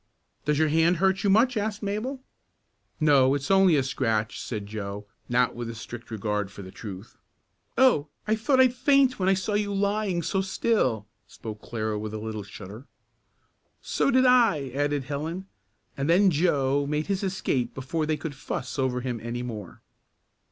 "Does 0.45 0.57
your 0.57 0.69
hand 0.69 0.97
hurt 0.97 1.23
you 1.23 1.29
much?" 1.29 1.55
asked 1.55 1.83
Mabel. 1.83 2.23
"No 2.99 3.35
it's 3.35 3.51
only 3.51 3.75
a 3.75 3.83
scratch," 3.83 4.41
said 4.41 4.65
Joe, 4.65 5.05
not 5.29 5.53
with 5.53 5.69
a 5.69 5.75
strict 5.75 6.09
regard 6.09 6.49
for 6.49 6.63
the 6.63 6.71
truth. 6.71 7.19
"Oh, 7.77 8.07
I 8.27 8.33
thought 8.35 8.59
I'd 8.59 8.73
faint 8.73 9.19
when 9.19 9.29
I 9.29 9.35
saw 9.35 9.53
you 9.53 9.71
lying 9.71 10.15
there 10.21 10.23
so 10.23 10.41
still," 10.41 11.05
spoke 11.27 11.61
Clara 11.61 11.99
with 11.99 12.15
a 12.15 12.19
little 12.19 12.41
shudder. 12.41 12.87
"So 13.79 14.09
did 14.09 14.25
I," 14.25 14.69
added 14.69 15.03
Helen, 15.03 15.45
and 15.95 16.09
then 16.09 16.31
Joe 16.31 16.87
made 16.87 17.05
his 17.05 17.21
escape 17.21 17.75
before 17.75 18.07
they 18.07 18.17
could 18.17 18.33
"fuss" 18.33 18.79
over 18.79 19.01
him 19.01 19.19
any 19.21 19.43
more. 19.43 19.83